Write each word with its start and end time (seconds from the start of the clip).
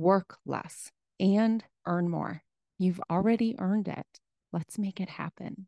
work 0.00 0.38
less, 0.46 0.90
and 1.18 1.62
earn 1.86 2.08
more. 2.08 2.42
You've 2.78 3.00
already 3.10 3.54
earned 3.58 3.86
it. 3.86 4.06
Let's 4.50 4.78
make 4.78 4.98
it 4.98 5.10
happen. 5.10 5.66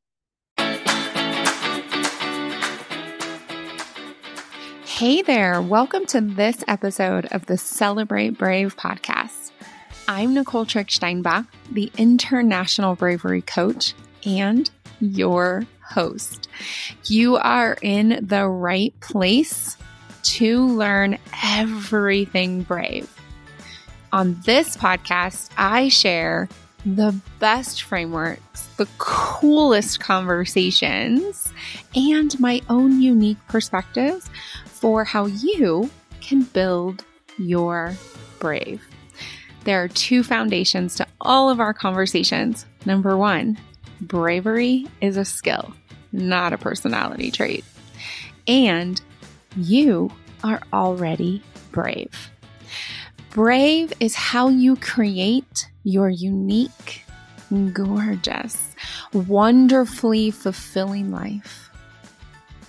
Hey 4.87 5.21
there, 5.21 5.61
welcome 5.61 6.07
to 6.07 6.23
this 6.23 6.65
episode 6.67 7.27
of 7.27 7.45
the 7.45 7.59
Celebrate 7.59 8.39
Brave 8.39 8.75
podcast. 8.77 9.51
I'm 10.09 10.33
Nicole 10.33 10.65
Trick 10.65 10.91
Steinbach, 10.91 11.45
the 11.71 11.93
International 11.99 12.95
Bravery 12.95 13.43
Coach 13.43 13.93
and 14.25 14.71
your 15.01 15.67
host. 15.83 16.49
You 17.05 17.37
are 17.37 17.77
in 17.83 18.25
the 18.27 18.49
right 18.49 18.99
place 19.01 19.77
to 20.23 20.67
learn 20.69 21.19
everything 21.45 22.63
brave. 22.63 23.11
On 24.13 24.39
this 24.45 24.77
podcast, 24.77 25.49
I 25.57 25.89
share 25.89 26.47
the 26.85 27.19
best 27.39 27.85
frameworks, 27.85 28.67
the 28.77 28.87
coolest 28.99 30.01
conversations, 30.01 31.51
and 31.95 32.39
my 32.39 32.61
own 32.69 33.01
unique 33.01 33.39
perspectives 33.49 34.29
for 34.67 35.05
how 35.05 35.27
you 35.27 35.89
can 36.21 36.43
build 36.43 37.07
your 37.39 37.95
brave. 38.39 38.83
There 39.65 39.83
are 39.83 39.89
two 39.89 40.23
foundations 40.23 40.95
to 40.97 41.07
all 41.23 41.49
of 41.49 41.59
our 41.59 41.73
conversations. 41.73 42.67
Number 42.85 43.17
one, 43.17 43.57
bravery 44.03 44.87
is 45.01 45.17
a 45.17 45.25
skill, 45.25 45.73
not 46.13 46.53
a 46.53 46.59
personality 46.59 47.31
trait. 47.31 47.65
And 48.47 49.01
you 49.57 50.13
are 50.45 50.61
already 50.71 51.43
brave. 51.71 52.32
Brave 53.33 53.95
is 53.99 54.15
how 54.15 54.51
you 54.51 54.77
create 54.77 55.71
your 55.85 56.11
unique, 56.11 57.03
gorgeous, 57.73 58.75
wonderfully 59.15 60.31
fulfilling 60.31 61.11
life. 61.11 61.71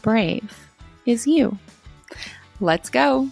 Brave 0.01 0.69
is 1.05 1.27
you. 1.27 1.57
Let's 2.61 2.89
go. 2.89 3.27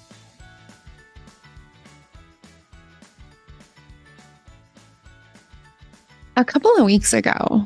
A 6.35 6.43
couple 6.43 6.75
of 6.75 6.83
weeks 6.83 7.13
ago, 7.13 7.65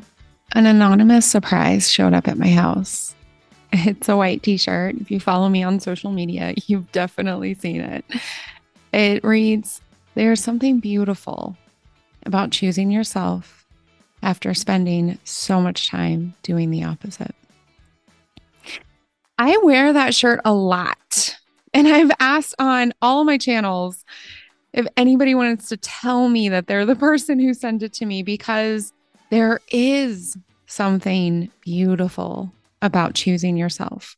an 0.53 0.67
anonymous 0.67 1.25
surprise 1.25 1.89
showed 1.89 2.13
up 2.13 2.27
at 2.27 2.37
my 2.37 2.49
house. 2.49 3.15
It's 3.73 4.07
a 4.07 4.15
white 4.15 4.43
t 4.43 4.57
shirt. 4.57 4.95
If 5.01 5.09
you 5.09 5.19
follow 5.19 5.49
me 5.49 5.63
on 5.63 5.79
social 5.79 6.11
media, 6.11 6.53
you've 6.67 6.91
definitely 6.91 7.55
seen 7.55 7.81
it. 7.81 8.05
It 8.95 9.25
reads 9.25 9.81
There's 10.13 10.41
something 10.41 10.79
beautiful 10.79 11.57
about 12.25 12.51
choosing 12.51 12.89
yourself 12.89 13.65
after 14.23 14.53
spending 14.53 15.19
so 15.25 15.59
much 15.59 15.89
time 15.89 16.33
doing 16.43 16.71
the 16.71 16.85
opposite. 16.85 17.35
I 19.37 19.57
wear 19.57 19.91
that 19.91 20.15
shirt 20.15 20.39
a 20.45 20.53
lot. 20.53 21.35
And 21.73 21.89
I've 21.89 22.11
asked 22.21 22.55
on 22.57 22.93
all 23.01 23.25
my 23.25 23.37
channels 23.37 24.05
if 24.71 24.87
anybody 24.95 25.35
wants 25.35 25.67
to 25.69 25.77
tell 25.77 26.29
me 26.29 26.47
that 26.47 26.67
they're 26.67 26.85
the 26.85 26.95
person 26.95 27.37
who 27.37 27.53
sent 27.53 27.83
it 27.83 27.91
to 27.95 28.05
me 28.05 28.23
because 28.23 28.93
there 29.29 29.59
is 29.71 30.37
something 30.67 31.51
beautiful 31.59 32.49
about 32.81 33.13
choosing 33.13 33.57
yourself. 33.57 34.15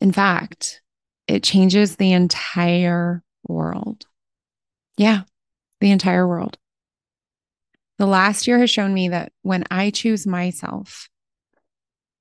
In 0.00 0.12
fact, 0.12 0.82
it 1.26 1.42
changes 1.42 1.96
the 1.96 2.12
entire 2.12 3.24
world. 3.52 4.06
Yeah, 4.96 5.22
the 5.80 5.90
entire 5.90 6.26
world. 6.26 6.58
The 7.98 8.06
last 8.06 8.46
year 8.46 8.58
has 8.58 8.70
shown 8.70 8.92
me 8.92 9.08
that 9.08 9.32
when 9.42 9.64
I 9.70 9.90
choose 9.90 10.26
myself, 10.26 11.08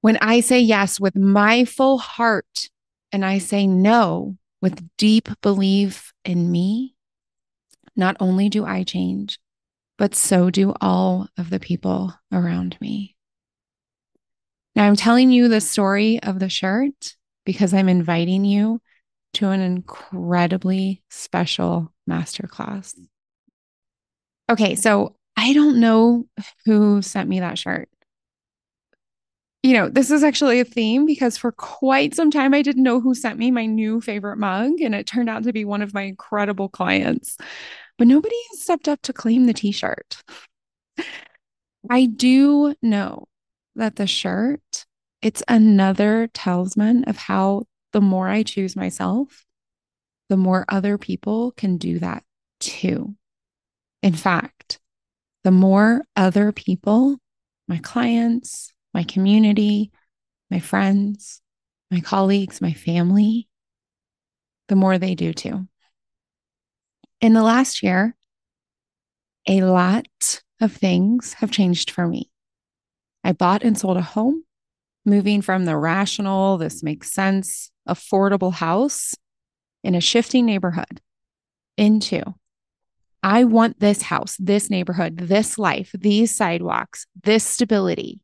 when 0.02 0.18
I 0.18 0.42
say 0.42 0.60
yes 0.60 1.00
with 1.00 1.16
my 1.16 1.66
full 1.66 1.98
heart 1.98 2.70
and 3.12 3.26
I 3.26 3.38
say 3.38 3.68
no 3.68 4.38
with 4.62 4.88
deep 4.98 5.30
belief 5.42 6.14
in 6.24 6.52
me, 6.52 6.96
not 7.96 8.18
only 8.20 8.50
do 8.50 8.66
I 8.66 8.84
change, 8.84 9.40
but 9.98 10.16
so 10.16 10.50
do 10.50 10.74
all 10.82 11.28
of 11.38 11.50
the 11.50 11.60
people 11.60 12.14
around 12.32 12.78
me. 12.82 13.16
Now, 14.76 14.88
I'm 14.88 14.96
telling 14.96 15.32
you 15.32 15.48
the 15.48 15.62
story 15.62 16.22
of 16.24 16.40
the 16.40 16.50
shirt 16.50 17.16
because 17.46 17.74
I'm 17.74 17.90
inviting 17.90 18.46
you 18.46 18.82
to 19.34 19.50
an 19.50 19.62
incredibly 19.62 21.04
special 21.10 21.94
masterclass. 22.10 22.96
Okay, 24.50 24.76
so 24.76 25.16
I 25.38 25.54
don't 25.54 25.80
know 25.80 26.26
who 26.66 27.02
sent 27.02 27.30
me 27.30 27.40
that 27.40 27.58
shirt. 27.58 27.90
You 29.64 29.74
know, 29.74 29.90
this 29.90 30.10
is 30.10 30.24
actually 30.24 30.60
a 30.60 30.66
theme 30.66 31.06
because 31.06 31.38
for 31.38 31.52
quite 31.52 32.16
some 32.16 32.32
time 32.32 32.54
I 32.54 32.64
didn't 32.64 32.84
know 32.84 33.00
who 33.00 33.14
sent 33.14 33.38
me 33.38 33.52
my 33.52 33.68
new 33.68 34.02
favorite 34.02 34.38
mug, 34.38 34.82
and 34.82 34.96
it 34.96 35.06
turned 35.06 35.30
out 35.30 35.44
to 35.44 35.54
be 35.54 35.66
one 35.66 35.82
of 35.82 35.94
my 35.94 36.02
incredible 36.04 36.68
clients. 36.68 37.38
But 37.98 38.08
nobody 38.08 38.36
stepped 38.54 38.88
up 38.88 39.02
to 39.04 39.14
claim 39.14 39.46
the 39.46 39.54
t 39.54 39.72
shirt. 39.72 40.18
I 41.90 42.06
do 42.06 42.76
know 42.82 43.28
that 43.76 43.96
the 43.96 44.08
shirt 44.08 44.86
it's 45.22 45.44
another 45.48 46.30
talisman 46.34 47.04
of 47.06 47.16
how 47.16 47.64
the 47.94 48.02
more 48.02 48.28
I 48.28 48.44
choose 48.44 48.76
myself, 48.76 49.46
the 50.30 50.38
more 50.38 50.66
other 50.70 50.98
people 50.98 51.52
can 51.52 51.78
do 51.78 52.00
that 52.00 52.24
too. 52.60 53.16
In 54.02 54.14
fact, 54.14 54.80
the 55.44 55.52
more 55.52 56.06
other 56.16 56.52
people, 56.52 57.18
my 57.68 57.80
clients, 57.80 58.72
my 58.94 59.04
community, 59.04 59.92
my 60.50 60.60
friends, 60.60 61.42
my 61.90 62.00
colleagues, 62.00 62.62
my 62.62 62.74
family, 62.74 63.48
the 64.68 64.76
more 64.76 64.98
they 64.98 65.16
do 65.16 65.34
too. 65.34 65.68
In 67.20 67.34
the 67.34 67.44
last 67.44 67.84
year, 67.84 68.16
a 69.48 69.62
lot 69.62 70.42
of 70.62 70.72
things 70.72 71.34
have 71.34 71.52
changed 71.52 71.92
for 71.92 72.08
me. 72.08 72.32
I 73.24 73.34
bought 73.34 73.64
and 73.64 73.78
sold 73.78 73.98
a 73.98 74.02
home 74.02 74.44
moving 75.06 75.42
from 75.42 75.66
the 75.66 75.76
rational, 75.76 76.58
this 76.58 76.84
makes 76.84 77.12
sense, 77.12 77.71
affordable 77.88 78.54
house 78.54 79.16
in 79.84 79.96
a 79.96 80.02
shifting 80.02 80.46
neighborhood 80.46 81.02
into 81.78 82.24
I 83.24 83.44
want 83.44 83.80
this 83.80 84.02
house, 84.02 84.36
this 84.40 84.70
neighborhood, 84.70 85.18
this 85.18 85.60
life, 85.60 85.92
these 85.94 86.36
sidewalks, 86.36 87.06
this 87.24 87.44
stability. 87.44 88.20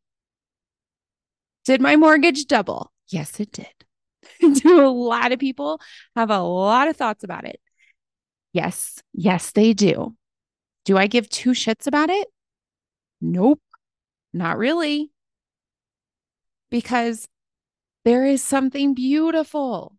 Did 1.65 1.81
my 1.81 1.95
mortgage 1.95 2.45
double? 2.48 2.92
Yes, 3.09 3.39
it 3.39 3.51
did. 3.51 3.68
do 4.62 4.81
a 4.81 4.89
lot 4.89 5.31
of 5.31 5.39
people 5.39 5.80
have 6.15 6.31
a 6.31 6.39
lot 6.39 6.88
of 6.88 6.95
thoughts 6.95 7.24
about 7.24 7.45
it? 7.45 7.59
Yes, 8.54 9.01
yes, 9.13 9.51
they 9.51 9.74
do. 9.74 10.15
Do 10.86 10.98
I 10.98 11.07
give 11.07 11.30
two 11.30 11.51
shits 11.51 11.86
about 11.86 12.09
it? 12.09 12.27
Nope, 13.21 13.62
not 14.33 14.57
really 14.57 15.12
because 16.69 17.27
there 18.07 18.25
is 18.25 18.42
something 18.42 18.94
beautiful 18.94 19.98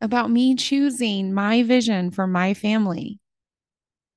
about 0.00 0.30
me 0.30 0.54
choosing 0.54 1.34
my 1.34 1.62
vision 1.62 2.10
for 2.10 2.26
my 2.26 2.54
family. 2.54 3.20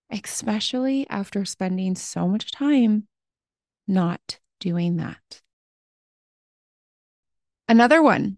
especially 0.10 1.06
after 1.10 1.44
spending 1.45 1.95
so 1.95 2.27
much 2.27 2.51
time 2.51 3.07
not 3.88 4.39
doing 4.60 4.98
that. 4.98 5.42
Another 7.68 8.01
one, 8.01 8.38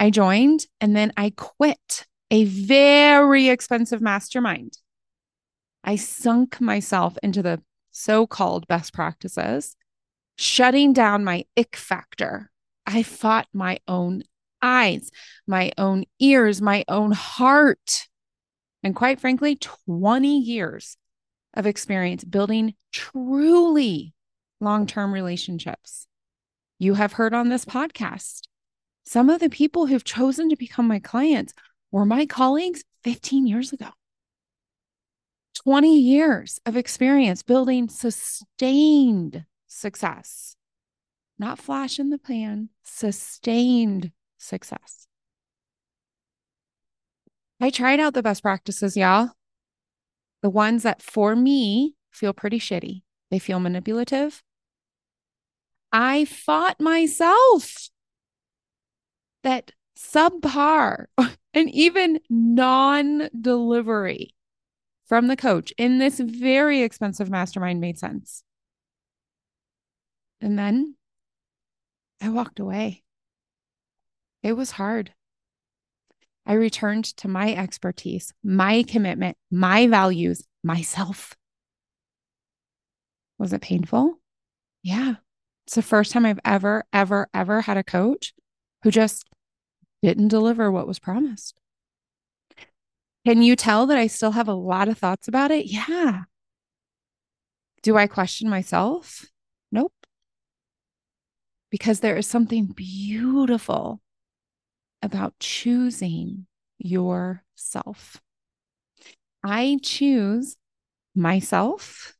I 0.00 0.10
joined 0.10 0.66
and 0.80 0.96
then 0.96 1.12
I 1.16 1.34
quit 1.36 2.06
a 2.30 2.44
very 2.44 3.48
expensive 3.48 4.00
mastermind. 4.00 4.78
I 5.84 5.96
sunk 5.96 6.60
myself 6.60 7.18
into 7.22 7.42
the 7.42 7.62
so 7.90 8.26
called 8.26 8.66
best 8.66 8.94
practices, 8.94 9.76
shutting 10.36 10.94
down 10.94 11.22
my 11.22 11.44
ick 11.56 11.76
factor. 11.76 12.51
I 12.86 13.02
fought 13.02 13.48
my 13.52 13.78
own 13.86 14.24
eyes, 14.60 15.10
my 15.46 15.72
own 15.78 16.04
ears, 16.18 16.62
my 16.62 16.84
own 16.88 17.12
heart. 17.12 18.08
And 18.82 18.94
quite 18.94 19.20
frankly, 19.20 19.56
20 19.56 20.38
years 20.38 20.96
of 21.54 21.66
experience 21.66 22.24
building 22.24 22.74
truly 22.92 24.14
long 24.60 24.86
term 24.86 25.12
relationships. 25.12 26.06
You 26.78 26.94
have 26.94 27.12
heard 27.12 27.34
on 27.34 27.48
this 27.48 27.64
podcast. 27.64 28.42
Some 29.04 29.30
of 29.30 29.40
the 29.40 29.50
people 29.50 29.86
who've 29.86 30.04
chosen 30.04 30.48
to 30.48 30.56
become 30.56 30.86
my 30.86 30.98
clients 30.98 31.52
were 31.90 32.06
my 32.06 32.26
colleagues 32.26 32.84
15 33.04 33.46
years 33.46 33.72
ago. 33.72 33.88
20 35.64 35.98
years 35.98 36.60
of 36.64 36.76
experience 36.76 37.42
building 37.42 37.88
sustained 37.88 39.44
success, 39.66 40.56
not 41.38 41.58
flash 41.58 41.98
in 41.98 42.10
the 42.10 42.18
pan, 42.18 42.68
sustained 42.82 44.12
success. 44.38 45.06
I 47.60 47.70
tried 47.70 48.00
out 48.00 48.14
the 48.14 48.22
best 48.22 48.42
practices, 48.42 48.96
y'all. 48.96 49.30
The 50.42 50.50
ones 50.50 50.82
that 50.82 51.00
for 51.00 51.36
me 51.36 51.94
feel 52.10 52.32
pretty 52.32 52.58
shitty. 52.58 53.02
They 53.30 53.38
feel 53.38 53.60
manipulative. 53.60 54.42
I 55.92 56.24
fought 56.24 56.80
myself 56.80 57.88
that 59.42 59.72
subpar 59.96 61.06
and 61.54 61.70
even 61.70 62.20
non 62.28 63.28
delivery 63.38 64.34
from 65.06 65.28
the 65.28 65.36
coach 65.36 65.72
in 65.76 65.98
this 65.98 66.18
very 66.18 66.82
expensive 66.82 67.30
mastermind 67.30 67.80
made 67.80 67.98
sense. 67.98 68.42
And 70.40 70.58
then 70.58 70.96
I 72.22 72.28
walked 72.28 72.60
away. 72.60 73.02
It 74.42 74.52
was 74.52 74.72
hard. 74.72 75.12
I 76.46 76.54
returned 76.54 77.04
to 77.16 77.28
my 77.28 77.54
expertise, 77.54 78.32
my 78.42 78.84
commitment, 78.84 79.36
my 79.50 79.86
values, 79.86 80.46
myself. 80.62 81.36
Was 83.38 83.52
it 83.52 83.60
painful? 83.60 84.18
Yeah. 84.82 85.16
It's 85.66 85.74
the 85.74 85.82
first 85.82 86.12
time 86.12 86.26
I've 86.26 86.40
ever, 86.44 86.84
ever, 86.92 87.28
ever 87.34 87.60
had 87.62 87.76
a 87.76 87.84
coach 87.84 88.34
who 88.82 88.90
just 88.90 89.28
didn't 90.02 90.28
deliver 90.28 90.70
what 90.70 90.86
was 90.86 90.98
promised. 90.98 91.54
Can 93.24 93.42
you 93.42 93.54
tell 93.54 93.86
that 93.86 93.98
I 93.98 94.08
still 94.08 94.32
have 94.32 94.48
a 94.48 94.54
lot 94.54 94.88
of 94.88 94.98
thoughts 94.98 95.28
about 95.28 95.52
it? 95.52 95.66
Yeah. 95.66 96.22
Do 97.82 97.96
I 97.96 98.06
question 98.08 98.48
myself? 98.48 99.26
Because 101.72 102.00
there 102.00 102.16
is 102.16 102.26
something 102.26 102.66
beautiful 102.66 104.00
about 105.02 105.34
choosing 105.40 106.46
yourself. 106.78 108.20
I 109.42 109.78
choose 109.82 110.56
myself. 111.14 112.14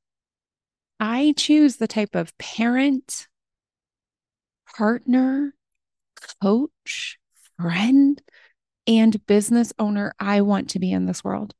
I 0.99 1.35
choose 1.37 1.77
the 1.77 1.87
type 1.87 2.15
of 2.15 2.37
parent, 2.39 3.29
partner, 4.77 5.55
coach, 6.43 7.19
friend, 7.59 8.23
and 8.87 9.25
business 9.27 9.73
owner 9.79 10.15
I 10.19 10.41
want 10.41 10.71
to 10.71 10.79
be 10.79 10.93
in 10.93 11.05
this 11.05 11.23
world. 11.23 11.55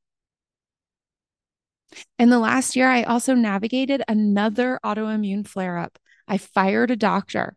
In 2.17 2.29
the 2.29 2.39
last 2.39 2.75
year, 2.75 2.89
I 2.89 3.03
also 3.03 3.35
navigated 3.35 4.01
another 4.07 4.79
autoimmune 4.83 5.47
flare 5.47 5.77
up. 5.77 5.99
I 6.27 6.39
fired 6.39 6.89
a 6.89 6.95
doctor 6.95 7.55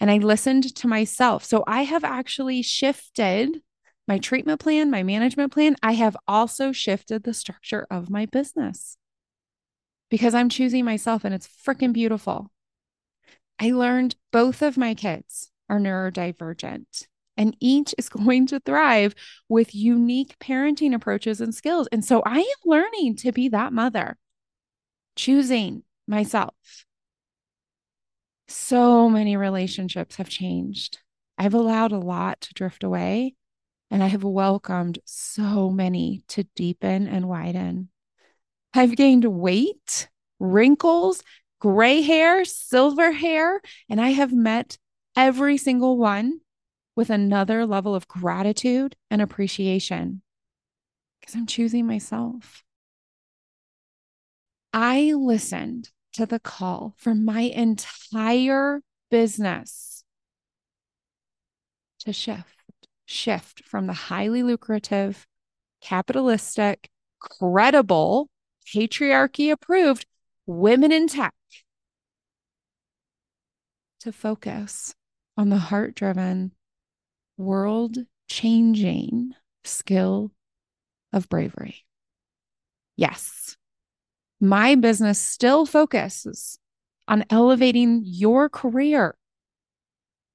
and 0.00 0.10
I 0.10 0.18
listened 0.18 0.74
to 0.76 0.88
myself. 0.88 1.44
So 1.44 1.64
I 1.66 1.82
have 1.82 2.04
actually 2.04 2.62
shifted 2.62 3.62
my 4.08 4.18
treatment 4.18 4.60
plan, 4.60 4.90
my 4.90 5.02
management 5.02 5.52
plan. 5.52 5.76
I 5.82 5.92
have 5.92 6.16
also 6.28 6.72
shifted 6.72 7.24
the 7.24 7.34
structure 7.34 7.86
of 7.90 8.10
my 8.10 8.26
business 8.26 8.96
because 10.10 10.34
I'm 10.34 10.48
choosing 10.48 10.84
myself 10.84 11.24
and 11.24 11.34
it's 11.34 11.48
freaking 11.48 11.92
beautiful. 11.92 12.50
I 13.58 13.72
learned 13.72 14.16
both 14.32 14.62
of 14.62 14.76
my 14.76 14.94
kids 14.94 15.50
are 15.68 15.80
neurodivergent 15.80 17.06
and 17.36 17.56
each 17.60 17.94
is 17.98 18.08
going 18.08 18.46
to 18.48 18.60
thrive 18.60 19.14
with 19.48 19.74
unique 19.74 20.36
parenting 20.40 20.94
approaches 20.94 21.40
and 21.40 21.54
skills. 21.54 21.88
And 21.90 22.04
so 22.04 22.22
I 22.24 22.38
am 22.38 22.44
learning 22.64 23.16
to 23.16 23.32
be 23.32 23.48
that 23.48 23.72
mother, 23.72 24.16
choosing 25.16 25.82
myself. 26.06 26.54
So 28.48 29.08
many 29.08 29.36
relationships 29.36 30.16
have 30.16 30.28
changed. 30.28 30.98
I've 31.38 31.54
allowed 31.54 31.92
a 31.92 31.98
lot 31.98 32.40
to 32.42 32.54
drift 32.54 32.84
away, 32.84 33.34
and 33.90 34.02
I 34.02 34.06
have 34.06 34.24
welcomed 34.24 34.98
so 35.04 35.70
many 35.70 36.22
to 36.28 36.44
deepen 36.54 37.08
and 37.08 37.28
widen. 37.28 37.88
I've 38.72 38.96
gained 38.96 39.24
weight, 39.24 40.08
wrinkles, 40.38 41.22
gray 41.60 42.02
hair, 42.02 42.44
silver 42.44 43.12
hair, 43.12 43.60
and 43.88 44.00
I 44.00 44.10
have 44.10 44.32
met 44.32 44.78
every 45.16 45.56
single 45.56 45.96
one 45.96 46.40
with 46.94 47.10
another 47.10 47.66
level 47.66 47.94
of 47.94 48.08
gratitude 48.08 48.96
and 49.10 49.20
appreciation 49.20 50.22
because 51.20 51.34
I'm 51.34 51.46
choosing 51.46 51.86
myself. 51.86 52.64
I 54.72 55.12
listened 55.12 55.90
to 56.16 56.24
the 56.24 56.40
call 56.40 56.94
for 56.96 57.14
my 57.14 57.42
entire 57.42 58.80
business 59.10 60.02
to 61.98 62.10
shift, 62.10 62.64
shift 63.04 63.62
from 63.66 63.86
the 63.86 63.92
highly 63.92 64.42
lucrative, 64.42 65.26
capitalistic, 65.82 66.88
credible, 67.20 68.30
patriarchy 68.66 69.52
approved 69.52 70.06
women 70.46 70.90
in 70.90 71.06
tech 71.06 71.34
to 74.00 74.10
focus 74.10 74.94
on 75.36 75.50
the 75.50 75.58
heart 75.58 75.94
driven, 75.94 76.52
world 77.36 77.98
changing 78.26 79.32
skill 79.64 80.32
of 81.12 81.28
bravery. 81.28 81.84
Yes, 82.96 83.58
my 84.40 84.74
business 84.74 85.18
still 85.18 85.66
focuses 85.66 86.58
on 87.08 87.24
elevating 87.30 88.02
your 88.04 88.48
career. 88.48 89.16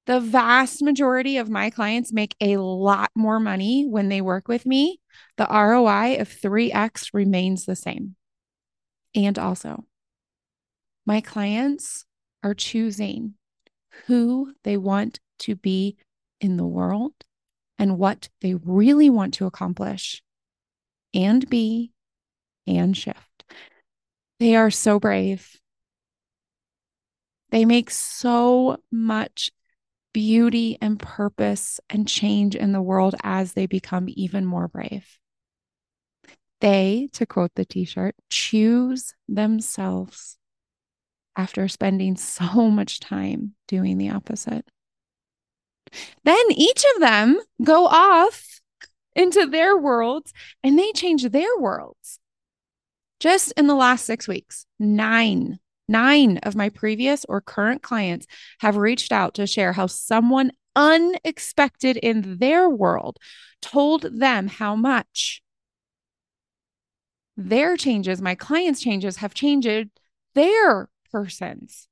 The 0.08 0.20
vast 0.20 0.81
majority 0.81 1.38
of 1.38 1.50
my 1.50 1.70
clients 1.70 2.12
make 2.12 2.36
a 2.41 2.58
lot 2.58 3.12
more 3.15 3.39
money 3.39 3.86
when 3.88 4.10
they 4.10 4.22
work 4.22 4.48
with 4.48 4.65
me. 4.65 5.00
The 5.38 5.48
ROI 5.50 6.20
of 6.20 6.29
3x 6.29 7.12
remains 7.13 7.65
the 7.65 7.75
same. 7.75 8.15
And 9.13 9.38
also, 9.38 9.86
my 11.05 11.22
clients 11.22 12.05
are 12.43 12.53
choosing 12.53 13.36
who 14.08 14.53
they 14.63 14.77
want 14.77 15.20
to 15.39 15.55
be 15.55 15.98
in 16.39 16.58
the 16.58 16.65
world 16.65 17.13
and 17.77 17.98
what 17.98 18.29
they 18.41 18.55
really 18.55 19.10
want 19.10 19.34
to 19.36 19.46
accomplish 19.46 20.24
and 21.13 21.48
be 21.50 21.91
and 22.65 22.96
shift. 22.96 23.30
They 24.41 24.55
are 24.55 24.71
so 24.71 25.00
brave. 25.00 25.55
They 27.51 27.63
make 27.63 27.91
so 27.91 28.77
much 28.91 29.51
beauty 30.13 30.79
and 30.81 30.98
purpose 31.00 31.79
and 31.91 32.07
change 32.07 32.55
in 32.55 32.71
the 32.71 32.81
world 32.81 33.13
as 33.21 33.53
they 33.53 33.67
become 33.67 34.07
even 34.10 34.48
more 34.48 34.67
brave. 34.67 35.19
They, 36.60 37.10
to 37.13 37.27
quote 37.27 37.51
the 37.53 37.65
t 37.65 37.86
shirt, 37.86 38.15
choose 38.31 39.13
themselves 39.27 40.39
after 41.36 41.67
spending 41.67 42.15
so 42.17 42.71
much 42.71 43.00
time 43.00 43.53
doing 43.67 44.00
the 44.00 44.10
opposite. 44.10 44.67
Then 46.24 46.45
each 46.50 46.83
of 46.95 47.00
them 47.00 47.38
go 47.63 47.86
off 47.86 48.60
into 49.15 49.45
their 49.45 49.77
worlds 49.77 50.33
and 50.63 50.79
they 50.79 50.91
change 50.93 51.29
their 51.29 51.55
worlds. 51.60 52.20
Just 53.21 53.53
in 53.55 53.67
the 53.67 53.75
last 53.75 54.05
six 54.05 54.27
weeks, 54.27 54.65
nine, 54.79 55.59
nine 55.87 56.39
of 56.39 56.55
my 56.55 56.69
previous 56.69 57.23
or 57.29 57.39
current 57.39 57.83
clients 57.83 58.25
have 58.61 58.77
reached 58.77 59.11
out 59.11 59.35
to 59.35 59.45
share 59.45 59.73
how 59.73 59.85
someone 59.85 60.51
unexpected 60.75 61.97
in 61.97 62.39
their 62.39 62.67
world 62.67 63.17
told 63.61 64.07
them 64.11 64.47
how 64.47 64.75
much 64.75 65.43
their 67.37 67.77
changes, 67.77 68.23
my 68.23 68.33
clients' 68.33 68.81
changes 68.81 69.17
have 69.17 69.35
changed 69.35 69.89
their 70.33 70.89
persons. 71.11 71.87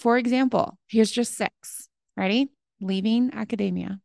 For 0.00 0.18
example, 0.18 0.76
here's 0.88 1.12
just 1.12 1.36
six. 1.36 1.88
Ready? 2.16 2.50
Leaving 2.80 3.30
academia, 3.32 4.00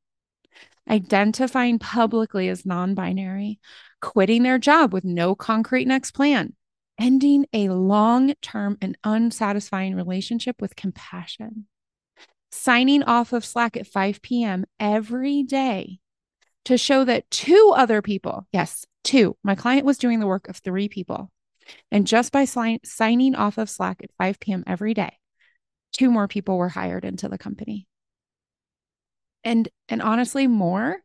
identifying 0.89 1.79
publicly 1.79 2.49
as 2.49 2.65
non 2.65 2.95
binary, 2.95 3.59
quitting 4.01 4.43
their 4.43 4.57
job 4.57 4.93
with 4.93 5.03
no 5.03 5.35
concrete 5.35 5.85
next 5.85 6.11
plan, 6.11 6.53
ending 6.99 7.45
a 7.53 7.69
long 7.69 8.33
term 8.41 8.77
and 8.81 8.97
unsatisfying 9.03 9.95
relationship 9.95 10.61
with 10.61 10.75
compassion, 10.75 11.67
signing 12.51 13.03
off 13.03 13.33
of 13.33 13.45
Slack 13.45 13.77
at 13.77 13.87
5 13.87 14.21
p.m. 14.21 14.65
every 14.79 15.43
day 15.43 15.99
to 16.65 16.77
show 16.77 17.05
that 17.05 17.29
two 17.31 17.73
other 17.75 18.01
people, 18.01 18.47
yes, 18.51 18.85
two, 19.03 19.37
my 19.43 19.55
client 19.55 19.85
was 19.85 19.97
doing 19.97 20.19
the 20.19 20.27
work 20.27 20.47
of 20.49 20.57
three 20.57 20.89
people. 20.89 21.31
And 21.91 22.07
just 22.07 22.31
by 22.31 22.45
signing 22.45 23.35
off 23.35 23.57
of 23.57 23.69
Slack 23.69 24.01
at 24.03 24.11
5 24.17 24.39
p.m. 24.39 24.63
every 24.65 24.93
day, 24.93 25.17
two 25.93 26.11
more 26.11 26.27
people 26.27 26.57
were 26.57 26.69
hired 26.69 27.05
into 27.05 27.29
the 27.29 27.37
company. 27.37 27.87
And 29.43 29.69
and 29.87 30.01
honestly 30.01 30.47
more 30.47 30.97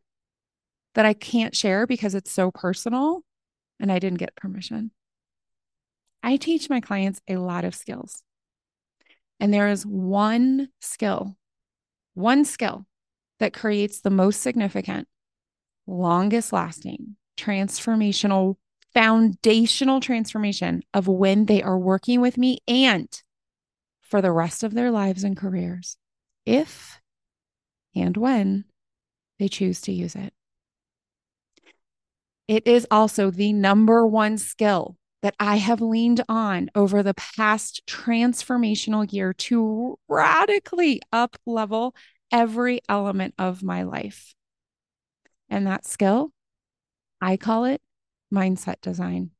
that 0.93 1.05
I 1.05 1.13
can't 1.13 1.55
share 1.55 1.85
because 1.85 2.15
it's 2.15 2.31
so 2.31 2.51
personal 2.51 3.21
and 3.79 3.91
I 3.91 3.99
didn't 3.99 4.19
get 4.19 4.35
permission. 4.35 4.91
I 6.23 6.37
teach 6.37 6.69
my 6.69 6.79
clients 6.79 7.21
a 7.27 7.37
lot 7.37 7.65
of 7.65 7.75
skills. 7.75 8.23
And 9.39 9.53
there 9.53 9.67
is 9.67 9.85
one 9.85 10.69
skill, 10.79 11.37
one 12.13 12.45
skill 12.45 12.85
that 13.39 13.53
creates 13.53 14.01
the 14.01 14.09
most 14.09 14.41
significant, 14.41 15.07
longest 15.85 16.53
lasting, 16.53 17.17
transformational, 17.37 18.55
foundational 18.93 19.99
transformation 19.99 20.81
of 20.93 21.07
when 21.07 21.45
they 21.45 21.61
are 21.61 21.77
working 21.77 22.21
with 22.21 22.37
me 22.37 22.59
and 22.67 23.21
for 24.01 24.21
the 24.21 24.31
rest 24.31 24.63
of 24.63 24.73
their 24.73 24.89
lives 24.89 25.23
and 25.23 25.35
careers, 25.35 25.97
if 26.45 27.01
and 27.95 28.17
when 28.17 28.65
they 29.39 29.47
choose 29.47 29.81
to 29.81 29.91
use 29.91 30.15
it. 30.15 30.33
It 32.47 32.67
is 32.67 32.85
also 32.91 33.31
the 33.31 33.53
number 33.53 34.05
one 34.05 34.37
skill 34.37 34.97
that 35.23 35.35
I 35.39 35.55
have 35.55 35.81
leaned 35.81 36.23
on 36.29 36.69
over 36.75 37.01
the 37.01 37.15
past 37.15 37.81
transformational 37.87 39.11
year 39.11 39.33
to 39.33 39.97
radically 40.07 41.01
up 41.11 41.37
level 41.47 41.95
every 42.31 42.81
element 42.87 43.33
of 43.39 43.63
my 43.63 43.83
life. 43.83 44.35
And 45.49 45.65
that 45.65 45.85
skill, 45.85 46.31
I 47.19 47.37
call 47.37 47.65
it 47.65 47.81
mindset 48.31 48.81
design. 48.81 49.31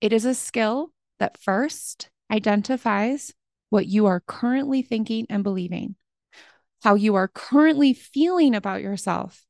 It 0.00 0.12
is 0.12 0.24
a 0.24 0.34
skill 0.34 0.92
that 1.18 1.38
first 1.38 2.10
identifies 2.32 3.32
what 3.68 3.86
you 3.86 4.06
are 4.06 4.20
currently 4.20 4.82
thinking 4.82 5.26
and 5.28 5.44
believing, 5.44 5.94
how 6.82 6.94
you 6.94 7.14
are 7.14 7.28
currently 7.28 7.92
feeling 7.92 8.54
about 8.54 8.82
yourself 8.82 9.44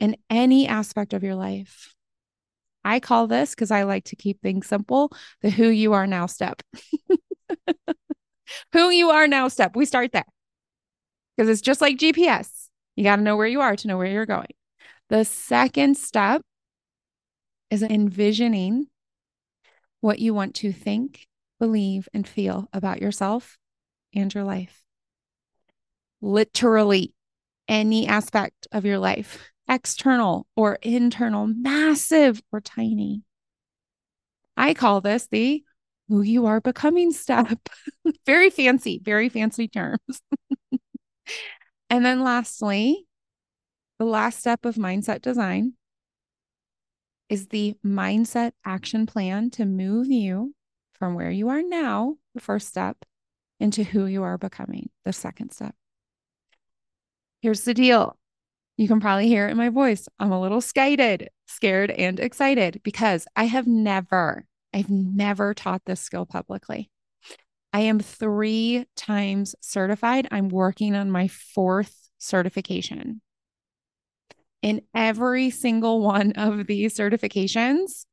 in 0.00 0.16
any 0.30 0.66
aspect 0.66 1.12
of 1.12 1.22
your 1.22 1.34
life. 1.34 1.94
I 2.84 3.00
call 3.00 3.26
this 3.26 3.54
because 3.54 3.70
I 3.70 3.82
like 3.82 4.04
to 4.04 4.16
keep 4.16 4.40
things 4.40 4.66
simple 4.66 5.12
the 5.42 5.50
who 5.50 5.68
you 5.68 5.92
are 5.92 6.06
now 6.06 6.26
step. 6.26 6.62
who 8.72 8.90
you 8.90 9.10
are 9.10 9.26
now 9.26 9.48
step. 9.48 9.76
We 9.76 9.84
start 9.84 10.12
there 10.12 10.24
because 11.36 11.48
it's 11.48 11.60
just 11.60 11.80
like 11.80 11.98
GPS. 11.98 12.68
You 12.96 13.04
got 13.04 13.16
to 13.16 13.22
know 13.22 13.36
where 13.36 13.46
you 13.46 13.60
are 13.60 13.76
to 13.76 13.88
know 13.88 13.96
where 13.96 14.06
you're 14.06 14.26
going. 14.26 14.54
The 15.08 15.24
second 15.24 15.96
step 15.96 16.42
is 17.70 17.82
envisioning 17.82 18.86
what 20.00 20.18
you 20.18 20.34
want 20.34 20.54
to 20.56 20.72
think, 20.72 21.26
believe, 21.58 22.08
and 22.12 22.26
feel 22.26 22.68
about 22.72 23.02
yourself 23.02 23.58
and 24.14 24.32
your 24.32 24.44
life. 24.44 24.82
Literally, 26.20 27.14
any 27.68 28.06
aspect 28.06 28.66
of 28.72 28.84
your 28.84 28.98
life, 28.98 29.50
external 29.68 30.46
or 30.56 30.78
internal, 30.82 31.46
massive 31.46 32.42
or 32.52 32.60
tiny. 32.60 33.22
I 34.56 34.74
call 34.74 35.00
this 35.00 35.28
the 35.28 35.62
who 36.08 36.22
you 36.22 36.46
are 36.46 36.60
becoming 36.60 37.12
step. 37.12 37.68
very 38.26 38.50
fancy, 38.50 39.00
very 39.04 39.28
fancy 39.28 39.68
terms. 39.68 40.22
and 41.90 42.04
then 42.04 42.22
lastly, 42.24 43.06
the 43.98 44.04
last 44.04 44.40
step 44.40 44.64
of 44.64 44.76
mindset 44.76 45.22
design 45.22 45.74
is 47.28 47.48
the 47.48 47.76
mindset 47.84 48.52
action 48.64 49.06
plan 49.06 49.50
to 49.50 49.66
move 49.66 50.08
you 50.08 50.54
from 50.92 51.14
where 51.14 51.30
you 51.30 51.48
are 51.50 51.62
now, 51.62 52.16
the 52.34 52.40
first 52.40 52.68
step, 52.68 53.04
into 53.60 53.84
who 53.84 54.06
you 54.06 54.22
are 54.22 54.38
becoming, 54.38 54.88
the 55.04 55.12
second 55.12 55.52
step. 55.52 55.74
Here's 57.40 57.62
the 57.62 57.74
deal. 57.74 58.16
You 58.76 58.88
can 58.88 59.00
probably 59.00 59.28
hear 59.28 59.48
it 59.48 59.52
in 59.52 59.56
my 59.56 59.70
voice. 59.70 60.08
I'm 60.18 60.32
a 60.32 60.40
little 60.40 60.60
skated, 60.60 61.30
scared, 61.46 61.90
and 61.90 62.20
excited 62.20 62.80
because 62.84 63.26
I 63.34 63.44
have 63.44 63.66
never, 63.66 64.46
I've 64.72 64.90
never 64.90 65.54
taught 65.54 65.82
this 65.84 66.00
skill 66.00 66.26
publicly. 66.26 66.90
I 67.72 67.80
am 67.80 68.00
three 68.00 68.86
times 68.96 69.54
certified. 69.60 70.28
I'm 70.30 70.48
working 70.48 70.94
on 70.94 71.10
my 71.10 71.28
fourth 71.28 72.08
certification 72.18 73.20
in 74.62 74.82
every 74.94 75.50
single 75.50 76.00
one 76.00 76.32
of 76.32 76.66
these 76.66 76.96
certifications, 76.96 78.04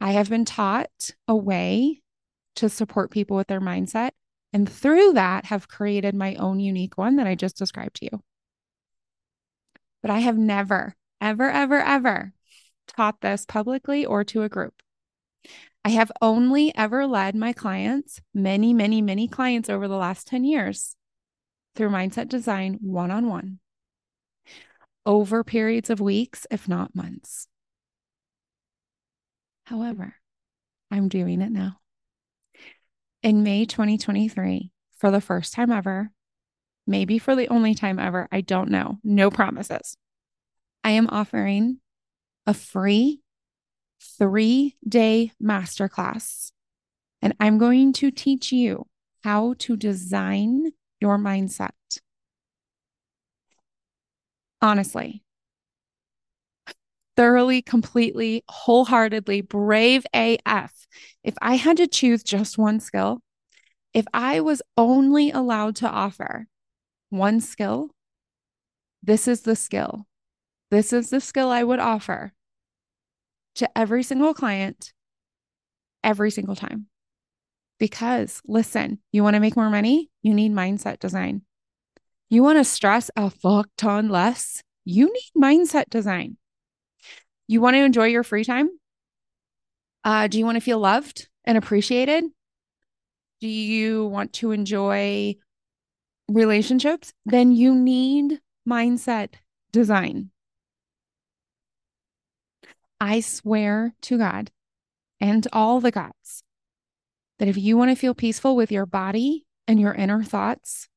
I 0.00 0.12
have 0.12 0.28
been 0.28 0.44
taught 0.44 1.10
a 1.26 1.36
way 1.36 2.02
to 2.56 2.68
support 2.68 3.10
people 3.10 3.36
with 3.36 3.48
their 3.48 3.60
mindset. 3.60 4.10
And 4.52 4.68
through 4.68 5.14
that, 5.14 5.46
have 5.46 5.68
created 5.68 6.14
my 6.14 6.34
own 6.36 6.60
unique 6.60 6.96
one 6.96 7.16
that 7.16 7.26
I 7.26 7.34
just 7.34 7.58
described 7.58 7.96
to 7.96 8.06
you. 8.06 8.22
But 10.02 10.10
I 10.10 10.20
have 10.20 10.38
never, 10.38 10.94
ever, 11.20 11.50
ever, 11.50 11.80
ever 11.80 12.32
taught 12.86 13.20
this 13.20 13.44
publicly 13.44 14.06
or 14.06 14.24
to 14.24 14.42
a 14.42 14.48
group. 14.48 14.74
I 15.84 15.90
have 15.90 16.10
only 16.20 16.74
ever 16.74 17.06
led 17.06 17.34
my 17.36 17.52
clients, 17.52 18.20
many, 18.34 18.72
many, 18.72 19.02
many 19.02 19.28
clients 19.28 19.68
over 19.70 19.86
the 19.86 19.96
last 19.96 20.26
10 20.26 20.44
years 20.44 20.96
through 21.74 21.90
mindset 21.90 22.28
design 22.28 22.78
one 22.80 23.10
on 23.10 23.28
one 23.28 23.60
over 25.06 25.44
periods 25.44 25.88
of 25.88 26.00
weeks, 26.00 26.46
if 26.50 26.68
not 26.68 26.94
months. 26.94 27.46
However, 29.64 30.16
I'm 30.90 31.08
doing 31.08 31.40
it 31.40 31.50
now. 31.50 31.78
In 33.22 33.42
May 33.42 33.64
2023, 33.64 34.70
for 34.96 35.10
the 35.10 35.20
first 35.20 35.52
time 35.52 35.72
ever, 35.72 36.10
maybe 36.86 37.18
for 37.18 37.34
the 37.34 37.48
only 37.48 37.74
time 37.74 37.98
ever, 37.98 38.28
I 38.30 38.40
don't 38.40 38.70
know, 38.70 38.98
no 39.02 39.30
promises. 39.30 39.96
I 40.84 40.90
am 40.90 41.08
offering 41.10 41.80
a 42.46 42.54
free 42.54 43.22
three 44.00 44.76
day 44.86 45.32
masterclass, 45.42 46.52
and 47.20 47.34
I'm 47.40 47.58
going 47.58 47.92
to 47.94 48.10
teach 48.10 48.52
you 48.52 48.86
how 49.24 49.54
to 49.58 49.76
design 49.76 50.72
your 51.00 51.18
mindset 51.18 51.70
honestly, 54.66 55.22
thoroughly, 57.16 57.62
completely, 57.62 58.44
wholeheartedly, 58.48 59.40
brave 59.40 60.06
AF. 60.14 60.86
If 61.24 61.34
I 61.40 61.56
had 61.56 61.78
to 61.78 61.86
choose 61.86 62.22
just 62.22 62.58
one 62.58 62.80
skill, 62.80 63.20
if 63.94 64.04
I 64.12 64.40
was 64.40 64.62
only 64.76 65.30
allowed 65.30 65.76
to 65.76 65.88
offer 65.88 66.46
one 67.08 67.40
skill, 67.40 67.90
this 69.02 69.26
is 69.26 69.42
the 69.42 69.56
skill. 69.56 70.06
This 70.70 70.92
is 70.92 71.10
the 71.10 71.20
skill 71.20 71.50
I 71.50 71.62
would 71.62 71.78
offer 71.78 72.32
to 73.56 73.78
every 73.78 74.02
single 74.02 74.34
client 74.34 74.92
every 76.04 76.30
single 76.30 76.56
time. 76.56 76.86
Because 77.78 78.40
listen, 78.46 79.00
you 79.12 79.22
want 79.22 79.34
to 79.34 79.40
make 79.40 79.56
more 79.56 79.70
money? 79.70 80.10
You 80.22 80.34
need 80.34 80.52
mindset 80.52 80.98
design. 80.98 81.42
You 82.28 82.42
want 82.42 82.58
to 82.58 82.64
stress 82.64 83.10
a 83.16 83.30
fuck 83.30 83.68
ton 83.76 84.08
less? 84.08 84.62
You 84.84 85.12
need 85.12 85.30
mindset 85.36 85.90
design. 85.90 86.36
You 87.48 87.60
want 87.60 87.74
to 87.74 87.84
enjoy 87.84 88.06
your 88.06 88.24
free 88.24 88.44
time? 88.44 88.68
Uh, 90.04 90.26
do 90.26 90.38
you 90.38 90.44
want 90.44 90.56
to 90.56 90.60
feel 90.60 90.78
loved 90.78 91.28
and 91.44 91.56
appreciated? 91.56 92.24
Do 93.40 93.48
you 93.48 94.06
want 94.06 94.32
to 94.34 94.50
enjoy 94.50 95.36
relationships? 96.28 97.12
Then 97.24 97.52
you 97.52 97.74
need 97.74 98.40
mindset 98.68 99.34
design. 99.72 100.30
I 103.00 103.20
swear 103.20 103.94
to 104.02 104.18
God 104.18 104.50
and 105.20 105.46
all 105.52 105.80
the 105.80 105.90
gods 105.90 106.42
that 107.38 107.48
if 107.48 107.56
you 107.56 107.76
want 107.76 107.90
to 107.90 107.96
feel 107.96 108.14
peaceful 108.14 108.56
with 108.56 108.72
your 108.72 108.86
body 108.86 109.44
and 109.68 109.78
your 109.78 109.92
inner 109.92 110.22
thoughts, 110.22 110.88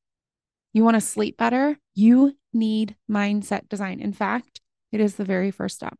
you 0.72 0.84
want 0.84 0.94
to 0.94 1.00
sleep 1.00 1.36
better, 1.36 1.78
you 1.94 2.36
need 2.52 2.96
mindset 3.10 3.68
design. 3.68 4.00
In 4.00 4.12
fact, 4.12 4.60
it 4.92 5.00
is 5.00 5.16
the 5.16 5.24
very 5.24 5.50
first 5.50 5.76
step. 5.76 5.98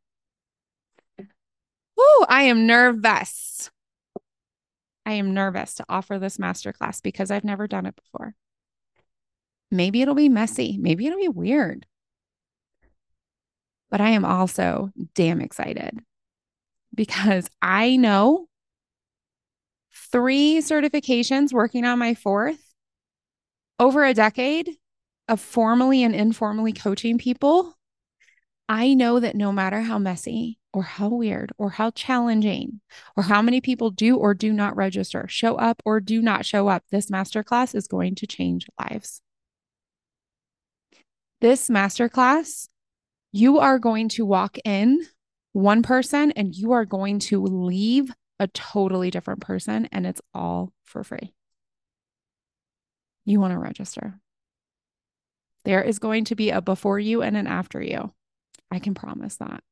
Ooh, 2.00 2.24
I 2.28 2.44
am 2.44 2.66
nervous. 2.66 3.70
I 5.04 5.12
am 5.12 5.34
nervous 5.34 5.74
to 5.74 5.84
offer 5.88 6.18
this 6.18 6.38
masterclass 6.38 7.02
because 7.02 7.30
I've 7.30 7.44
never 7.44 7.66
done 7.66 7.86
it 7.86 7.96
before. 7.96 8.34
Maybe 9.70 10.02
it'll 10.02 10.14
be 10.14 10.28
messy. 10.28 10.78
Maybe 10.78 11.06
it'll 11.06 11.18
be 11.18 11.28
weird. 11.28 11.86
But 13.90 14.00
I 14.00 14.10
am 14.10 14.24
also 14.24 14.90
damn 15.14 15.40
excited 15.40 15.98
because 16.94 17.48
I 17.60 17.96
know 17.96 18.46
three 19.92 20.58
certifications 20.58 21.52
working 21.52 21.84
on 21.84 21.98
my 21.98 22.14
fourth 22.14 22.74
over 23.78 24.04
a 24.04 24.14
decade 24.14 24.70
of 25.28 25.40
formally 25.40 26.02
and 26.02 26.14
informally 26.14 26.72
coaching 26.72 27.18
people. 27.18 27.76
I 28.70 28.94
know 28.94 29.18
that 29.18 29.34
no 29.34 29.50
matter 29.50 29.80
how 29.80 29.98
messy 29.98 30.60
or 30.72 30.84
how 30.84 31.08
weird 31.08 31.50
or 31.58 31.70
how 31.70 31.90
challenging 31.90 32.80
or 33.16 33.24
how 33.24 33.42
many 33.42 33.60
people 33.60 33.90
do 33.90 34.16
or 34.16 34.32
do 34.32 34.52
not 34.52 34.76
register, 34.76 35.26
show 35.26 35.56
up 35.56 35.82
or 35.84 35.98
do 35.98 36.22
not 36.22 36.46
show 36.46 36.68
up, 36.68 36.84
this 36.88 37.10
masterclass 37.10 37.74
is 37.74 37.88
going 37.88 38.14
to 38.14 38.28
change 38.28 38.68
lives. 38.78 39.22
This 41.40 41.68
masterclass, 41.68 42.68
you 43.32 43.58
are 43.58 43.80
going 43.80 44.08
to 44.10 44.24
walk 44.24 44.56
in 44.64 45.00
one 45.52 45.82
person 45.82 46.30
and 46.30 46.54
you 46.54 46.70
are 46.70 46.84
going 46.84 47.18
to 47.18 47.42
leave 47.42 48.12
a 48.38 48.46
totally 48.46 49.10
different 49.10 49.40
person, 49.40 49.88
and 49.90 50.06
it's 50.06 50.22
all 50.32 50.72
for 50.84 51.02
free. 51.02 51.34
You 53.24 53.40
want 53.40 53.52
to 53.52 53.58
register. 53.58 54.20
There 55.64 55.82
is 55.82 55.98
going 55.98 56.24
to 56.26 56.36
be 56.36 56.50
a 56.50 56.62
before 56.62 57.00
you 57.00 57.20
and 57.20 57.36
an 57.36 57.48
after 57.48 57.82
you. 57.82 58.14
I 58.70 58.78
can 58.78 58.94
promise 58.94 59.36
that. 59.36 59.62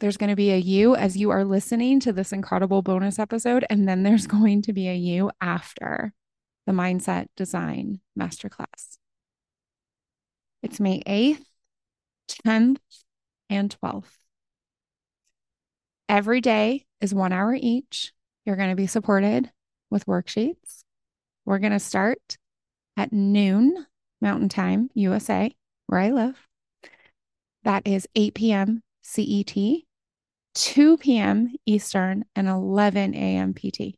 There's 0.00 0.16
going 0.16 0.30
to 0.30 0.36
be 0.36 0.50
a 0.50 0.56
you 0.56 0.96
as 0.96 1.16
you 1.16 1.30
are 1.30 1.44
listening 1.44 2.00
to 2.00 2.12
this 2.12 2.32
incredible 2.32 2.80
bonus 2.80 3.18
episode, 3.18 3.66
and 3.68 3.86
then 3.86 4.02
there's 4.02 4.26
going 4.28 4.62
to 4.62 4.72
be 4.72 4.88
a 4.88 4.94
you 4.94 5.30
after 5.40 6.14
the 6.66 6.72
Mindset 6.72 7.26
Design 7.36 8.00
Masterclass. 8.18 8.96
It's 10.62 10.80
May 10.80 11.02
8th, 11.02 11.44
10th, 12.46 12.78
and 13.48 13.76
12th. 13.82 14.04
Every 16.08 16.40
day 16.40 16.86
is 17.00 17.14
one 17.14 17.32
hour 17.32 17.54
each. 17.54 18.12
You're 18.44 18.56
going 18.56 18.70
to 18.70 18.76
be 18.76 18.86
supported 18.86 19.50
with 19.90 20.06
worksheets. 20.06 20.84
We're 21.44 21.58
going 21.58 21.72
to 21.72 21.78
start 21.78 22.36
at 22.96 23.12
noon 23.12 23.86
Mountain 24.20 24.48
Time, 24.48 24.90
USA, 24.94 25.54
where 25.86 26.00
I 26.00 26.10
live. 26.10 26.49
That 27.64 27.86
is 27.86 28.08
8 28.14 28.34
p.m. 28.34 28.82
CET, 29.02 29.54
2 30.54 30.96
p.m. 30.98 31.54
Eastern, 31.66 32.24
and 32.34 32.48
11 32.48 33.14
a.m. 33.14 33.54
PT. 33.54 33.96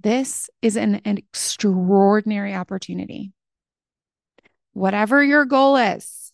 This 0.00 0.48
is 0.62 0.76
an, 0.76 0.96
an 1.04 1.18
extraordinary 1.18 2.54
opportunity. 2.54 3.32
Whatever 4.72 5.22
your 5.24 5.44
goal 5.44 5.76
is 5.76 6.32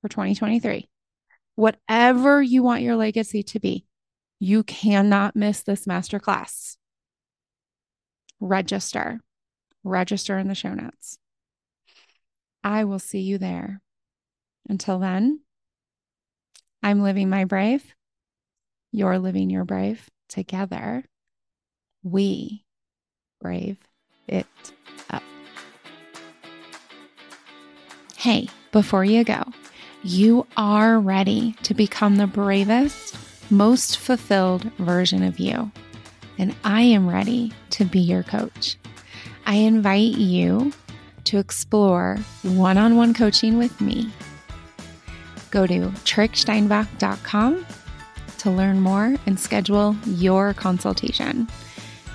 for 0.00 0.08
2023, 0.08 0.88
whatever 1.56 2.40
you 2.40 2.62
want 2.62 2.82
your 2.82 2.96
legacy 2.96 3.42
to 3.42 3.60
be, 3.60 3.84
you 4.38 4.62
cannot 4.62 5.34
miss 5.36 5.62
this 5.62 5.86
masterclass. 5.86 6.76
Register, 8.38 9.20
register 9.82 10.38
in 10.38 10.48
the 10.48 10.54
show 10.54 10.74
notes. 10.74 11.18
I 12.66 12.82
will 12.82 12.98
see 12.98 13.20
you 13.20 13.38
there. 13.38 13.80
Until 14.68 14.98
then, 14.98 15.38
I'm 16.82 17.00
living 17.00 17.30
my 17.30 17.44
brave. 17.44 17.94
You're 18.90 19.20
living 19.20 19.50
your 19.50 19.64
brave. 19.64 20.10
Together, 20.28 21.04
we 22.02 22.64
brave 23.40 23.76
it 24.26 24.48
up. 25.10 25.22
Hey, 28.16 28.48
before 28.72 29.04
you 29.04 29.22
go, 29.22 29.44
you 30.02 30.44
are 30.56 30.98
ready 30.98 31.54
to 31.62 31.72
become 31.72 32.16
the 32.16 32.26
bravest, 32.26 33.16
most 33.48 33.98
fulfilled 33.98 34.64
version 34.78 35.22
of 35.22 35.38
you. 35.38 35.70
And 36.36 36.52
I 36.64 36.82
am 36.82 37.08
ready 37.08 37.52
to 37.70 37.84
be 37.84 38.00
your 38.00 38.24
coach. 38.24 38.76
I 39.46 39.54
invite 39.54 40.16
you 40.16 40.72
to 41.26 41.38
explore 41.38 42.18
one 42.42 42.78
on 42.78 42.96
one 42.96 43.14
coaching 43.14 43.58
with 43.58 43.80
me. 43.80 44.10
Go 45.50 45.66
to 45.66 45.90
tricksteinbach.com 46.04 47.66
to 48.38 48.50
learn 48.50 48.80
more 48.80 49.16
and 49.26 49.38
schedule 49.38 49.96
your 50.06 50.54
consultation. 50.54 51.48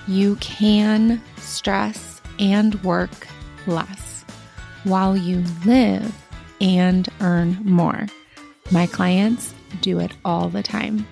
You 0.08 0.36
can 0.38 1.22
stress 1.38 2.22
and 2.40 2.82
work 2.84 3.28
less 3.68 4.24
while 4.84 5.16
you 5.16 5.44
live 5.66 6.14
and 6.60 7.08
earn 7.20 7.60
more. 7.64 8.08
My 8.72 8.88
clients 8.88 9.54
do 9.82 10.00
it 10.00 10.12
all 10.24 10.50
the 10.50 10.64
time. 10.64 11.08